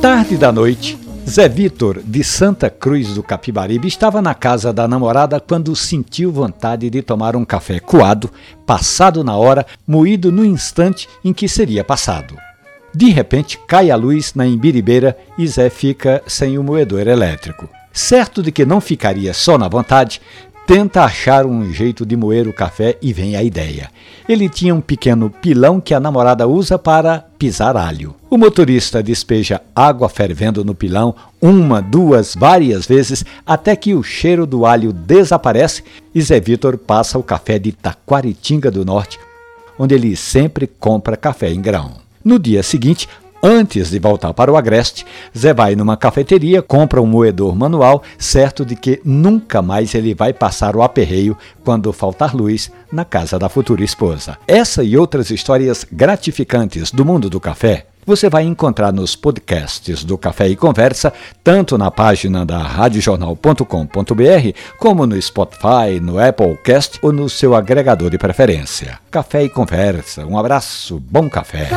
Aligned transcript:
Tarde 0.00 0.36
da 0.36 0.50
noite, 0.50 0.98
Zé 1.28 1.48
Vitor, 1.48 2.00
de 2.02 2.24
Santa 2.24 2.70
Cruz 2.70 3.14
do 3.14 3.22
Capibaribe, 3.22 3.86
estava 3.86 4.22
na 4.22 4.34
casa 4.34 4.72
da 4.72 4.88
namorada 4.88 5.38
quando 5.38 5.76
sentiu 5.76 6.32
vontade 6.32 6.88
de 6.90 7.02
tomar 7.02 7.36
um 7.36 7.44
café 7.44 7.78
coado, 7.78 8.30
passado 8.66 9.22
na 9.22 9.36
hora, 9.36 9.66
moído 9.86 10.32
no 10.32 10.44
instante 10.44 11.08
em 11.24 11.32
que 11.32 11.46
seria 11.46 11.84
passado. 11.84 12.34
De 12.92 13.10
repente, 13.10 13.58
cai 13.68 13.90
a 13.90 13.96
luz 13.96 14.34
na 14.34 14.46
embiribeira 14.46 15.16
e 15.38 15.46
Zé 15.46 15.70
fica 15.70 16.22
sem 16.26 16.58
o 16.58 16.64
moedor 16.64 17.06
elétrico. 17.06 17.68
Certo 17.92 18.42
de 18.42 18.50
que 18.50 18.64
não 18.64 18.80
ficaria 18.80 19.34
só 19.34 19.58
na 19.58 19.68
vontade, 19.68 20.20
tenta 20.66 21.02
achar 21.02 21.46
um 21.46 21.72
jeito 21.72 22.06
de 22.06 22.16
moer 22.16 22.46
o 22.46 22.52
café 22.52 22.96
e 23.02 23.12
vem 23.12 23.36
a 23.36 23.42
ideia. 23.42 23.90
Ele 24.28 24.48
tinha 24.48 24.74
um 24.74 24.80
pequeno 24.80 25.28
pilão 25.28 25.80
que 25.80 25.92
a 25.92 26.00
namorada 26.00 26.46
usa 26.46 26.78
para 26.78 27.24
pisar 27.38 27.76
alho. 27.76 28.14
O 28.30 28.38
motorista 28.38 29.02
despeja 29.02 29.60
água 29.74 30.08
fervendo 30.08 30.64
no 30.64 30.74
pilão 30.74 31.14
uma, 31.42 31.82
duas, 31.82 32.34
várias 32.34 32.86
vezes 32.86 33.24
até 33.44 33.74
que 33.74 33.94
o 33.94 34.02
cheiro 34.02 34.46
do 34.46 34.64
alho 34.64 34.92
desaparece 34.92 35.82
e 36.14 36.22
Zé 36.22 36.38
Vitor 36.38 36.78
passa 36.78 37.18
o 37.18 37.22
café 37.22 37.58
de 37.58 37.72
Taquaritinga 37.72 38.70
do 38.70 38.84
Norte, 38.84 39.18
onde 39.78 39.94
ele 39.94 40.14
sempre 40.14 40.66
compra 40.66 41.16
café 41.16 41.50
em 41.50 41.60
grão. 41.60 41.94
No 42.24 42.38
dia 42.38 42.62
seguinte, 42.62 43.08
Antes 43.42 43.90
de 43.90 43.98
voltar 43.98 44.34
para 44.34 44.52
o 44.52 44.56
Agreste, 44.56 45.06
Zé 45.36 45.54
vai 45.54 45.74
numa 45.74 45.96
cafeteria, 45.96 46.60
compra 46.60 47.00
um 47.00 47.06
moedor 47.06 47.56
manual, 47.56 48.02
certo 48.18 48.64
de 48.64 48.76
que 48.76 49.00
nunca 49.04 49.62
mais 49.62 49.94
ele 49.94 50.14
vai 50.14 50.32
passar 50.32 50.76
o 50.76 50.82
aperreio 50.82 51.36
quando 51.64 51.92
faltar 51.92 52.34
luz 52.34 52.70
na 52.92 53.04
casa 53.04 53.38
da 53.38 53.48
futura 53.48 53.82
esposa. 53.82 54.36
Essa 54.46 54.84
e 54.84 54.96
outras 54.96 55.30
histórias 55.30 55.86
gratificantes 55.90 56.90
do 56.90 57.04
mundo 57.04 57.30
do 57.30 57.40
café 57.40 57.86
você 58.06 58.28
vai 58.28 58.44
encontrar 58.44 58.92
nos 58.92 59.14
podcasts 59.14 60.02
do 60.02 60.18
Café 60.18 60.48
e 60.48 60.56
Conversa, 60.56 61.12
tanto 61.44 61.78
na 61.78 61.90
página 61.90 62.44
da 62.44 62.58
radiojornal.com.br, 62.58 64.58
como 64.78 65.06
no 65.06 65.20
Spotify, 65.20 66.00
no 66.02 66.18
Applecast 66.18 66.98
ou 67.02 67.12
no 67.12 67.28
seu 67.28 67.54
agregador 67.54 68.10
de 68.10 68.18
preferência. 68.18 68.98
Café 69.10 69.44
e 69.44 69.48
Conversa, 69.48 70.26
um 70.26 70.36
abraço, 70.36 70.98
bom 70.98 71.28
café. 71.28 71.68